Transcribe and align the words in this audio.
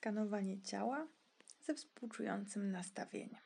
skanowanie 0.00 0.62
ciała 0.62 1.08
ze 1.60 1.74
współczującym 1.74 2.72
nastawieniem. 2.72 3.40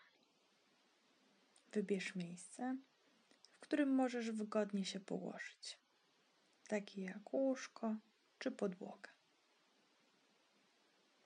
Wybierz 1.72 2.14
miejsce, 2.14 2.76
w 3.52 3.60
którym 3.60 3.94
możesz 3.94 4.30
wygodnie 4.30 4.84
się 4.84 5.00
położyć, 5.00 5.78
takie 6.68 7.02
jak 7.02 7.34
łóżko 7.34 7.96
czy 8.38 8.50
podłoga. 8.50 9.10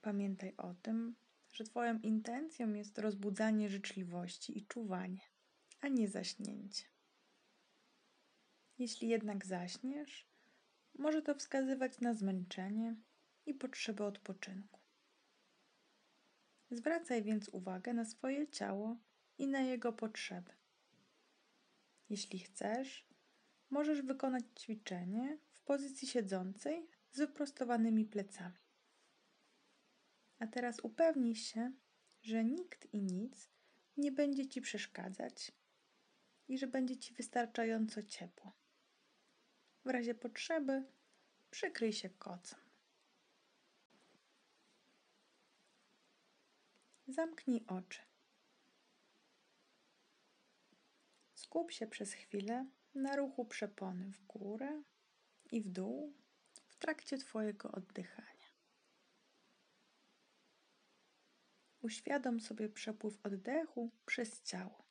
Pamiętaj 0.03 0.55
o 0.57 0.75
tym, 0.75 1.17
że 1.53 1.65
Twoją 1.65 1.99
intencją 1.99 2.75
jest 2.75 2.99
rozbudzanie 2.99 3.69
życzliwości 3.69 4.59
i 4.59 4.67
czuwanie, 4.67 5.21
a 5.81 5.89
nie 5.89 6.09
zaśnięcie. 6.09 6.85
Jeśli 8.79 9.09
jednak 9.09 9.47
zaśniesz, 9.47 10.29
może 10.99 11.23
to 11.23 11.35
wskazywać 11.35 12.01
na 12.01 12.15
zmęczenie 12.15 12.97
i 13.47 13.55
potrzebę 13.55 14.05
odpoczynku. 14.05 14.78
Zwracaj 16.71 17.23
więc 17.23 17.49
uwagę 17.49 17.95
na 17.95 18.05
swoje 18.05 18.49
ciało 18.49 18.97
i 19.39 19.47
na 19.47 19.61
jego 19.61 19.93
potrzeby. 19.93 20.53
Jeśli 22.09 22.39
chcesz, 22.39 23.09
możesz 23.71 24.03
wykonać 24.03 24.45
ćwiczenie 24.61 25.39
w 25.51 25.61
pozycji 25.61 26.09
siedzącej 26.09 26.89
z 27.13 27.19
wyprostowanymi 27.19 28.05
plecami. 28.05 28.59
A 30.39 30.47
teraz 30.47 30.81
upewnij 30.81 31.35
się, 31.35 31.73
że 32.23 32.45
nikt 32.45 32.95
i 32.95 33.03
nic 33.03 33.49
nie 33.97 34.13
będzie 34.13 34.49
ci 34.49 34.61
przeszkadzać 34.61 35.53
i 36.49 36.59
że 36.59 36.66
będzie 36.66 36.97
ci 36.97 37.15
wystarczająco 37.15 38.03
ciepło. 38.03 38.53
W 39.85 39.89
razie 39.89 40.15
potrzeby 40.15 40.85
przykryj 41.51 41.93
się 41.93 42.11
kocem. 42.11 42.68
Zamknij 47.09 47.65
oczy. 47.67 48.01
Skup 51.35 51.73
się 51.73 51.87
przez 51.87 52.13
chwilę 52.13 52.66
na 52.95 53.16
ruchu 53.16 53.45
przepony 53.45 54.13
w 54.13 54.27
górę 54.27 54.82
i 55.51 55.60
w 55.60 55.69
dół 55.69 56.13
w 56.66 56.77
trakcie 56.77 57.19
Twojego 57.19 57.73
oddychania. 57.73 58.49
Uświadom 61.80 62.41
sobie 62.41 62.69
przepływ 62.69 63.27
oddechu 63.27 63.91
przez 64.06 64.43
ciało. 64.43 64.84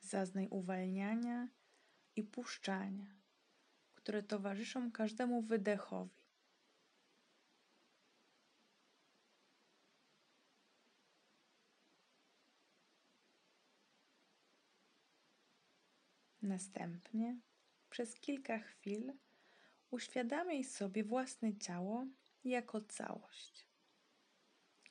Zaznaj 0.00 0.48
uwalniania 0.48 1.48
i 2.16 2.24
puszczania, 2.24 3.14
które 3.94 4.22
towarzyszą 4.22 4.92
każdemu 4.92 5.42
wydechowi. 5.42 6.19
Następnie 16.50 17.40
przez 17.90 18.14
kilka 18.14 18.58
chwil 18.58 19.12
uświadamiaj 19.90 20.64
sobie 20.64 21.04
własne 21.04 21.56
ciało 21.56 22.06
jako 22.44 22.80
całość, 22.80 23.66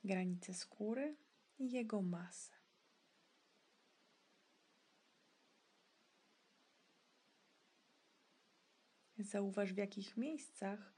granice 0.03 0.53
skóry 0.53 1.17
i 1.57 1.71
jego 1.71 2.01
masę. 2.01 2.53
Zauważ 9.17 9.73
w 9.73 9.77
jakich 9.77 10.17
miejscach 10.17 10.93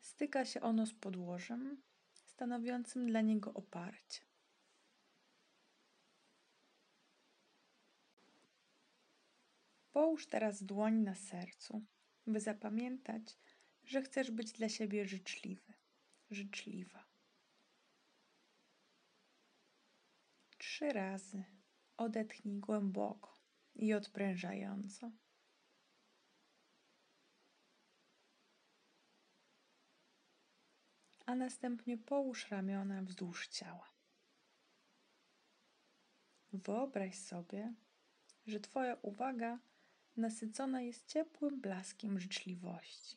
styka 0.00 0.44
się 0.44 0.60
ono 0.60 0.86
z 0.86 0.94
podłożem, 0.94 1.82
stanowiącym 2.24 3.06
dla 3.06 3.20
niego 3.20 3.54
oparcie. 3.54 4.33
Połóż 9.94 10.26
teraz 10.26 10.64
dłoń 10.64 10.94
na 10.94 11.14
sercu, 11.14 11.84
by 12.26 12.40
zapamiętać, 12.40 13.38
że 13.84 14.02
chcesz 14.02 14.30
być 14.30 14.52
dla 14.52 14.68
siebie 14.68 15.06
życzliwy, 15.06 15.72
życzliwa. 16.30 17.04
Trzy 20.58 20.92
razy 20.92 21.44
odetchnij 21.96 22.58
głęboko 22.60 23.38
i 23.74 23.94
odprężająco. 23.94 25.10
A 31.26 31.34
następnie 31.34 31.98
połóż 31.98 32.48
ramiona 32.48 33.02
wzdłuż 33.02 33.48
ciała. 33.48 33.94
Wyobraź 36.52 37.18
sobie, 37.18 37.74
że 38.46 38.60
Twoja 38.60 38.96
uwaga 39.02 39.58
nasycona 40.16 40.82
jest 40.82 41.06
ciepłym 41.06 41.60
blaskiem 41.60 42.20
życzliwości. 42.20 43.16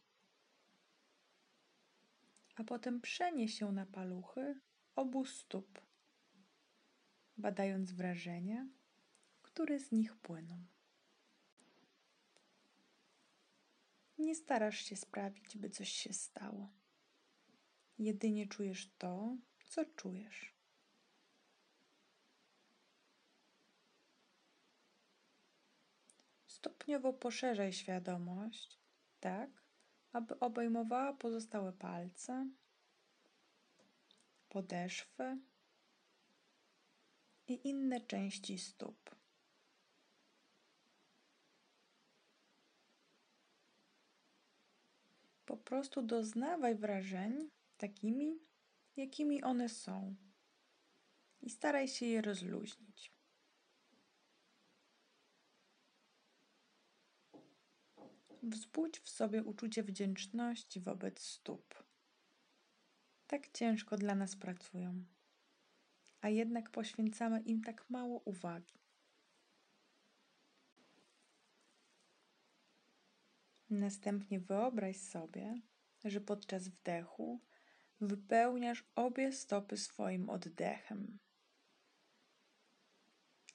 A 2.55 2.63
potem 2.63 3.01
przenieś 3.01 3.59
się 3.59 3.71
na 3.71 3.85
paluchy 3.85 4.59
obu 4.95 5.25
stóp, 5.25 5.81
badając 7.37 7.91
wrażenia, 7.91 8.67
które 9.41 9.79
z 9.79 9.91
nich 9.91 10.15
płyną. 10.15 10.63
Nie 14.17 14.35
starasz 14.35 14.85
się 14.85 14.95
sprawić, 14.95 15.57
by 15.57 15.69
coś 15.69 15.89
się 15.89 16.13
stało. 16.13 16.69
Jedynie 17.99 18.47
czujesz 18.47 18.91
to, 18.97 19.37
co 19.65 19.85
czujesz. 19.85 20.56
Stopniowo 26.57 27.13
poszerzaj 27.13 27.73
świadomość, 27.73 28.79
tak, 29.19 29.49
aby 30.11 30.39
obejmowała 30.39 31.13
pozostałe 31.13 31.73
palce, 31.73 32.49
podeszwy 34.49 35.37
i 37.47 37.67
inne 37.69 38.01
części 38.01 38.57
stóp. 38.57 39.15
Po 45.45 45.57
prostu 45.57 46.01
doznawaj 46.01 46.75
wrażeń 46.75 47.49
takimi, 47.77 48.39
jakimi 48.95 49.43
one 49.43 49.69
są 49.69 50.15
i 51.41 51.49
staraj 51.49 51.87
się 51.87 52.05
je 52.05 52.21
rozluźnić. 52.21 53.16
Wzbudź 58.47 58.99
w 58.99 59.09
sobie 59.09 59.43
uczucie 59.43 59.83
wdzięczności 59.83 60.79
wobec 60.79 61.21
stóp. 61.21 61.83
Tak 63.27 63.51
ciężko 63.51 63.97
dla 63.97 64.15
nas 64.15 64.35
pracują, 64.35 65.03
a 66.21 66.29
jednak 66.29 66.69
poświęcamy 66.69 67.41
im 67.41 67.61
tak 67.61 67.89
mało 67.89 68.19
uwagi. 68.19 68.79
Następnie 73.69 74.39
wyobraź 74.39 74.97
sobie, 74.97 75.61
że 76.05 76.21
podczas 76.21 76.67
wdechu 76.67 77.41
wypełniasz 78.01 78.85
obie 78.95 79.31
stopy 79.31 79.77
swoim 79.77 80.29
oddechem, 80.29 81.19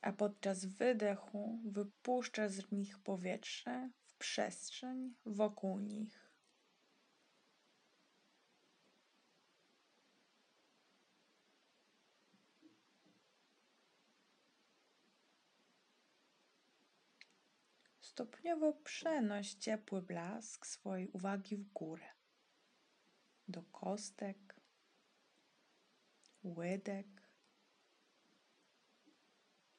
a 0.01 0.13
podczas 0.13 0.65
wydechu 0.65 1.61
wypuszczasz 1.65 2.53
z 2.53 2.73
nich 2.73 2.99
powietrze 2.99 3.91
przestrzeń 4.23 5.15
wokół 5.27 5.79
nich. 5.79 6.31
Stopniowo 18.01 18.73
przenoś 18.73 19.55
ciepły 19.55 20.03
blask 20.03 20.67
swojej 20.67 21.09
uwagi 21.09 21.57
w 21.57 21.73
górę, 21.73 22.09
do 23.49 23.63
kostek, 23.63 24.57
łydek, 26.45 27.23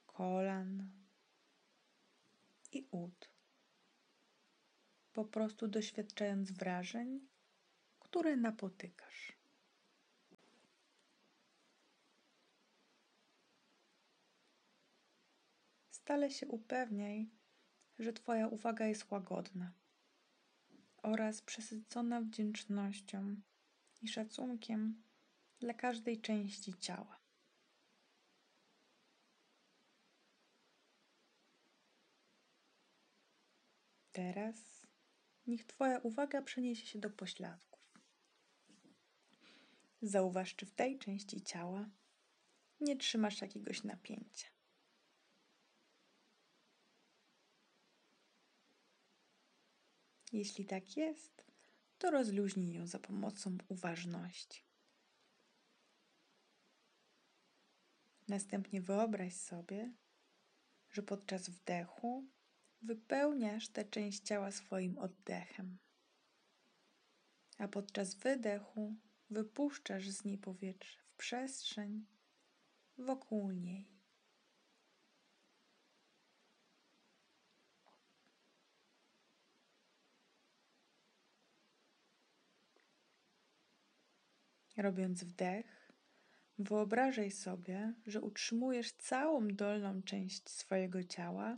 kolan 0.06 0.91
i 2.71 2.88
ud 2.91 3.32
po 5.13 5.25
prostu 5.25 5.68
doświadczając 5.68 6.51
wrażeń, 6.51 7.27
które 8.00 8.36
napotykasz. 8.38 9.33
Stale 15.89 16.31
się 16.31 16.48
upewniaj, 16.48 17.30
że 18.00 18.13
Twoja 18.13 18.48
uwaga 18.48 18.86
jest 18.86 19.12
łagodna. 19.12 19.71
oraz 21.04 21.42
przesycona 21.42 22.21
wdzięcznością 22.21 23.36
i 24.01 24.07
szacunkiem 24.07 25.04
dla 25.59 25.74
każdej 25.74 26.21
części 26.21 26.74
ciała. 26.74 27.19
Teraz 34.12 34.82
niech 35.48 35.66
Twoja 35.66 36.00
uwaga 36.00 36.42
przeniesie 36.42 36.88
się 36.88 37.00
do 37.00 37.10
pośladków. 37.10 37.84
Zauważ, 40.01 40.56
czy 40.56 40.66
w 40.66 40.72
tej 40.72 41.00
części 41.00 41.42
ciała 41.42 41.90
nie 42.80 42.98
trzymasz 42.98 43.42
jakiegoś 43.42 43.84
napięcia. 43.84 44.48
Jeśli 50.31 50.66
tak 50.66 50.98
jest, 50.98 51.45
to 51.98 52.12
rozluźnij 52.12 52.74
ją 52.74 52.88
za 52.88 53.00
pomocą 53.00 53.57
uważności. 53.68 54.66
Następnie 58.28 58.81
wyobraź 58.81 59.36
sobie, 59.36 59.94
że 60.90 61.04
podczas 61.04 61.50
wdechu 61.50 62.28
wypełniasz 62.83 63.69
tę 63.69 63.85
część 63.85 64.24
ciała 64.24 64.51
swoim 64.51 64.97
oddechem, 64.97 65.77
a 67.57 67.68
podczas 67.68 68.15
wydechu 68.15 68.95
wypuszczasz 69.30 70.09
z 70.09 70.25
niej 70.25 70.38
powietrze 70.38 71.00
w 71.03 71.15
przestrzeń 71.15 72.06
wokół 72.97 73.51
niej. 73.51 73.94
Robiąc 84.77 85.24
wdech, 85.24 85.91
wyobrażaj 86.57 87.31
sobie, 87.31 87.94
że 88.06 88.21
utrzymujesz 88.21 88.91
całą 88.91 89.47
dolną 89.47 90.01
część 90.03 90.50
swojego 90.50 91.03
ciała 91.03 91.57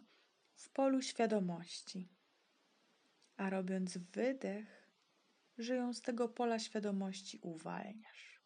w 0.56 0.70
polu 0.70 1.02
świadomości, 1.02 2.10
a 3.38 3.50
robiąc 3.50 3.98
wydech, 3.98 4.90
że 5.58 5.76
ją 5.76 5.94
z 5.94 6.02
tego 6.02 6.30
pola 6.30 6.60
świadomości 6.60 7.40
uwalniasz. 7.42 8.42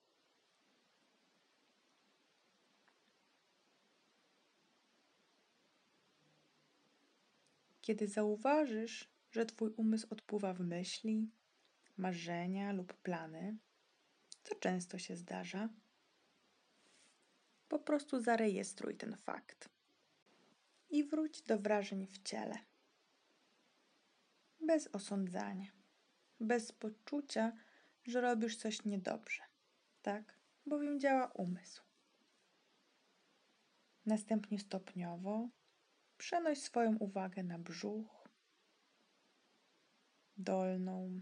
Kiedy 7.82 8.08
zauważysz, 8.08 9.10
że 9.32 9.46
Twój 9.46 9.72
umysł 9.78 10.08
odpływa 10.10 10.54
w 10.54 10.60
myśli, 10.60 11.32
marzenia 11.98 12.72
lub 12.72 12.94
plany, 12.94 13.58
co 14.44 14.56
często 14.56 15.00
się 15.00 15.16
zdarza, 15.16 15.70
po 17.68 17.80
prostu 17.80 18.22
zarejestruj 18.22 18.96
ten 18.96 19.18
fakt 19.18 19.79
i 20.90 21.04
wróć 21.04 21.42
do 21.42 21.60
wrażeń 21.60 22.08
w 22.08 22.24
ciele. 22.24 22.58
Bez 24.62 24.88
osądzania, 24.88 25.72
bez 26.40 26.72
poczucia, 26.72 27.52
że 28.04 28.22
robisz 28.22 28.56
coś 28.56 28.86
niedobrze. 28.86 29.44
Tak, 30.02 30.40
bowiem 30.66 31.00
działa 31.00 31.28
umysł. 31.28 31.84
Następnie 34.06 34.60
stopniowo 34.60 35.50
przenoś 36.18 36.62
swoją 36.62 36.98
uwagę 36.98 37.44
na 37.44 37.60
brzuch, 37.60 38.30
dolną 40.38 41.22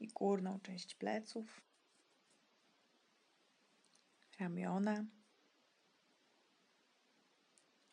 i 0.00 0.08
górną 0.08 0.60
część 0.60 0.94
pleców, 0.94 1.60
ramiona, 4.38 5.04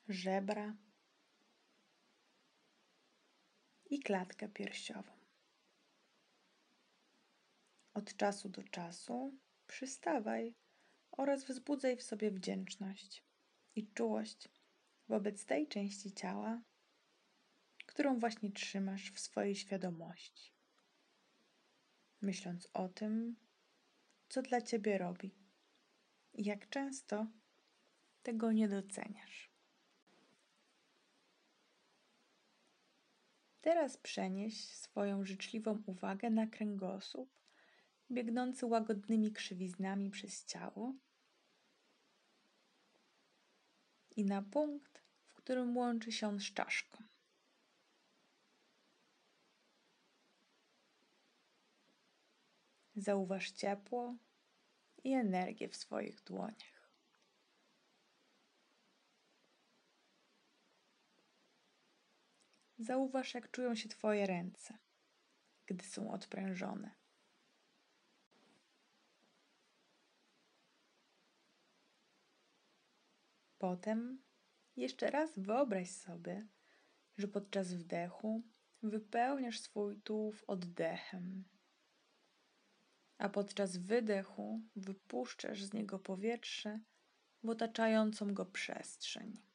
żebra 0.10 0.75
i 3.89 4.00
klatkę 4.00 4.50
piersiową. 4.50 5.12
Od 7.94 8.18
czasu 8.18 8.50
do 8.50 8.63
czasu 8.63 9.38
przystawaj 9.68 10.56
oraz 11.12 11.44
wzbudzaj 11.44 11.98
w 11.98 12.04
sobie 12.04 12.31
wdzięczność 12.31 13.24
i 13.75 13.88
czułość 13.88 14.50
wobec 15.07 15.45
tej 15.45 15.68
części 15.68 16.12
ciała, 16.12 16.62
którą 17.86 18.19
właśnie 18.19 18.51
trzymasz 18.51 19.12
w 19.12 19.19
swojej 19.19 19.56
świadomości, 19.56 20.54
myśląc 22.22 22.69
o 22.74 22.90
tym, 22.90 23.36
co 24.30 24.42
dla 24.42 24.62
ciebie 24.62 24.98
robi 24.98 25.36
i 26.33 26.44
jak 26.44 26.69
często 26.69 27.28
tego 28.24 28.51
nie 28.51 28.68
doceniasz. 28.68 29.46
Teraz 33.68 33.98
przenieś 33.98 34.66
swoją 34.68 35.25
życzliwą 35.25 35.84
uwagę 35.86 36.30
na 36.30 36.48
kręgosłup, 36.48 37.40
biegnący 38.12 38.66
łagodnymi 38.66 39.31
krzywiznami 39.31 40.10
przez 40.10 40.46
ciało 40.46 40.94
i 44.16 44.25
na 44.25 44.42
punkt, 44.42 45.04
w 45.25 45.34
którym 45.34 45.78
łączy 45.78 46.12
się 46.12 46.28
on 46.28 46.40
z 46.40 46.54
czaszką. 46.54 47.04
Zauważ 52.96 53.52
ciepło 53.52 54.16
i 55.04 55.14
energię 55.14 55.69
w 55.69 55.75
swoich 55.75 56.24
dłoniach. 56.24 56.76
Zauważ, 62.79 63.33
jak 63.33 63.51
czują 63.51 63.75
się 63.75 63.89
Twoje 63.89 64.25
ręce, 64.25 64.77
gdy 65.65 65.85
są 65.85 66.12
odprężone. 66.12 66.91
Potem 73.57 74.21
jeszcze 74.75 75.12
raz 75.12 75.39
wyobraź 75.39 75.91
sobie, 75.91 76.47
że 77.18 77.27
podczas 77.27 77.74
wdechu 77.74 78.44
wypełniasz 78.83 79.59
swój 79.59 80.01
tułów 80.01 80.44
oddechem, 80.47 81.44
a 83.18 83.30
podczas 83.30 83.77
wydechu 83.77 84.61
wypuszczasz 84.75 85.63
z 85.63 85.73
niego 85.73 85.99
powietrze 85.99 86.80
w 87.44 87.49
otaczającą 87.49 88.33
go 88.33 88.45
przestrzeń. 88.45 89.46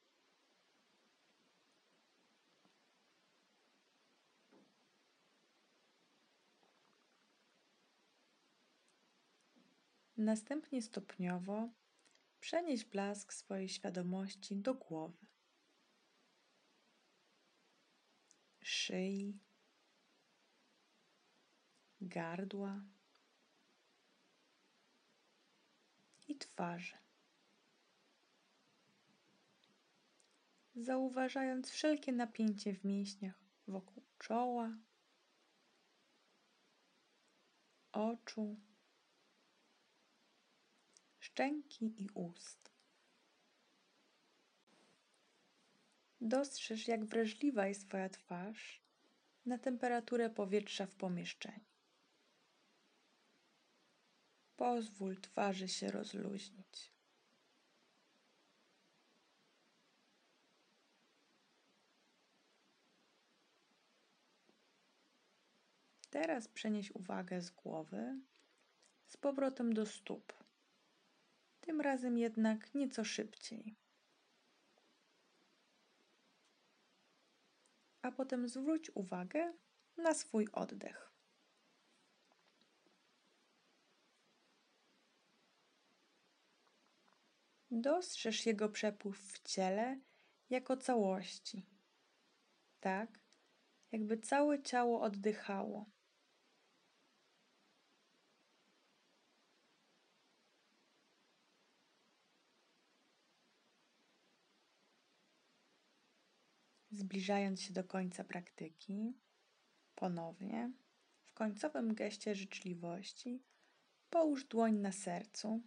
Następnie 10.17 10.83
stopniowo 10.83 11.69
przenieś 12.41 12.85
blask 12.85 13.33
swojej 13.33 13.69
świadomości 13.69 14.57
do 14.57 14.75
głowy, 14.75 15.27
szyi, 18.61 19.39
gardła. 22.01 22.85
I 26.29 26.37
twarzy. 26.39 26.97
Zauważając 30.75 31.71
wszelkie 31.71 32.13
napięcie 32.13 32.75
w 32.75 32.85
mięśniach 32.85 33.45
wokół 33.69 34.03
czoła, 34.19 34.77
oczu, 37.93 38.61
szczęki 41.43 42.03
i 42.03 42.09
ust. 42.15 42.71
Dostrzeż, 46.21 46.89
jak 46.89 47.05
wrażliwa 47.05 47.67
jest 47.67 47.89
Twoja 47.89 48.09
twarz 48.09 48.83
na 49.47 49.59
temperaturę 49.59 50.31
powietrza 50.31 50.87
w 50.87 50.95
pomieszczeniu. 50.95 51.65
Pozwól 54.57 55.17
twarzy 55.21 55.69
się 55.69 55.91
rozluźnić. 55.91 56.93
Teraz 66.11 66.49
przenieś 66.49 66.91
uwagę 66.91 67.41
z 67.41 67.51
głowy 67.51 68.21
z 69.07 69.17
powrotem 69.17 69.75
do 69.75 69.87
stóp 69.87 70.42
tym 71.63 71.81
razem 71.81 72.19
jednak 72.19 72.75
nieco 72.75 73.05
szybciej. 73.05 73.77
A 78.03 78.13
potem 78.13 78.49
zwróć 78.49 78.91
uwagę 78.95 79.53
na 79.97 80.15
swój 80.15 80.49
oddech. 80.53 81.13
Dostrzeż 87.71 88.47
jego 88.47 88.69
przepływ 88.69 89.19
w 89.19 89.43
ciele 89.43 90.01
jako 90.51 90.77
całości, 90.77 91.67
tak 92.81 93.19
jakby 93.93 94.19
całe 94.19 94.63
ciało 94.63 95.01
oddychało. 95.01 95.87
Zbliżając 106.93 107.63
się 107.63 107.73
do 107.73 107.85
końca 107.85 108.25
praktyki, 108.25 109.15
ponownie 109.95 110.73
w 111.25 111.33
końcowym 111.33 111.95
geście 111.95 112.35
życzliwości 112.35 113.45
połóż 114.11 114.45
dłoń 114.45 114.75
na 114.75 114.93
sercu 114.93 115.63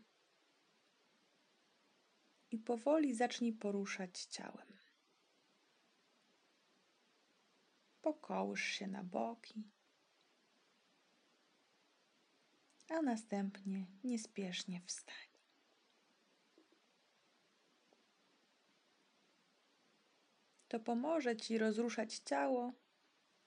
i 2.51 2.58
powoli 2.58 3.15
zacznij 3.15 3.53
poruszać 3.53 4.25
ciałem. 4.25 4.77
Pokołysz 8.01 8.63
się 8.63 8.88
na 8.88 9.03
boki, 9.03 9.72
a 12.89 13.01
następnie 13.01 13.88
niespiesznie 14.03 14.82
wstań. 14.82 15.25
To 20.75 20.79
pomoże 20.79 21.36
Ci 21.36 21.58
rozruszać 21.58 22.20
ciało 22.20 22.74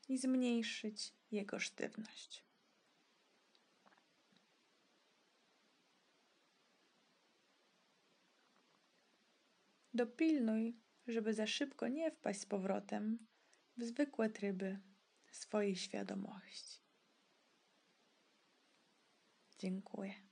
i 0.08 0.18
zmniejszyć 0.18 1.14
jego 1.30 1.58
sztywność. 1.58 2.44
Dopilnuj, 9.94 10.76
żeby 11.06 11.34
za 11.34 11.46
szybko 11.46 11.88
nie 11.88 12.10
wpaść 12.10 12.40
z 12.40 12.46
powrotem 12.46 13.26
w 13.76 13.84
zwykłe 13.84 14.30
tryby 14.30 14.80
swojej 15.30 15.76
świadomości. 15.76 16.80
Dziękuję. 19.58 20.27